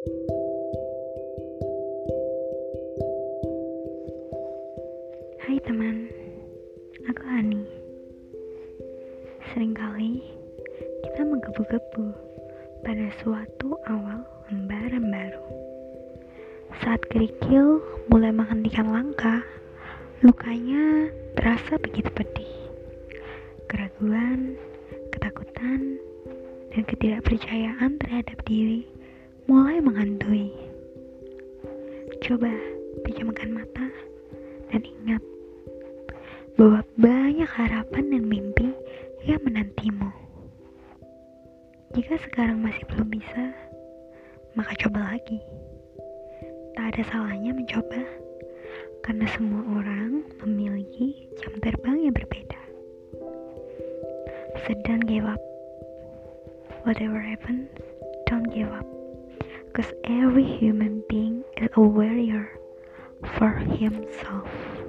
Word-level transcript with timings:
Hai 0.00 0.08
teman, 5.60 6.08
aku 7.04 7.22
Hani. 7.28 7.68
Seringkali 9.52 10.24
kita 11.04 11.20
menggebu-gebu 11.20 12.16
pada 12.80 13.12
suatu 13.20 13.76
awal 13.92 14.24
lembaran 14.48 15.12
baru. 15.12 15.44
Saat 16.80 17.04
kerikil 17.12 17.84
mulai 18.08 18.32
menghentikan 18.32 18.88
langkah, 18.88 19.44
lukanya 20.24 21.12
terasa 21.36 21.76
begitu 21.76 22.08
pedih. 22.16 22.48
Keraguan, 23.68 24.56
ketakutan, 25.12 26.00
dan 26.72 26.88
ketidakpercayaan 26.88 28.00
terhadap 28.00 28.40
diri 28.48 28.88
mulai 29.50 29.82
menghantui. 29.82 30.54
Coba 32.22 32.54
pejamkan 33.02 33.50
mata 33.50 33.90
dan 34.70 34.78
ingat 34.86 35.18
bahwa 36.54 36.86
banyak 36.94 37.50
harapan 37.58 38.14
dan 38.14 38.30
mimpi 38.30 38.70
yang 39.26 39.42
menantimu. 39.42 40.06
Jika 41.98 42.14
sekarang 42.22 42.62
masih 42.62 42.86
belum 42.94 43.10
bisa, 43.10 43.50
maka 44.54 44.70
coba 44.86 45.18
lagi. 45.18 45.42
Tak 46.78 46.94
ada 46.94 47.02
salahnya 47.10 47.50
mencoba, 47.50 48.06
karena 49.02 49.26
semua 49.34 49.66
orang 49.82 50.30
memiliki 50.46 51.26
jam 51.42 51.58
terbang 51.58 52.06
yang 52.06 52.14
berbeda. 52.14 52.62
So 54.62 54.78
don't 54.86 55.10
give 55.10 55.26
up. 55.26 55.42
Whatever 56.86 57.18
happens, 57.18 57.66
don't 58.30 58.46
give 58.54 58.70
up. 58.70 58.99
Because 59.80 59.94
every 60.04 60.44
human 60.44 61.02
being 61.08 61.42
is 61.56 61.70
a 61.74 61.80
warrior 61.80 62.50
for 63.38 63.48
himself. 63.78 64.79